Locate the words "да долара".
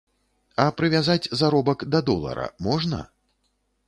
1.97-2.47